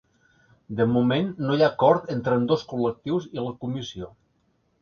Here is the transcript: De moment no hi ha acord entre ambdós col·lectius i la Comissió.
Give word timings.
De 0.79 0.87
moment 0.93 1.29
no 1.43 1.57
hi 1.59 1.65
ha 1.65 1.69
acord 1.73 2.09
entre 2.15 2.39
ambdós 2.39 2.65
col·lectius 2.73 3.31
i 3.37 3.41
la 3.49 3.55
Comissió. 3.67 4.11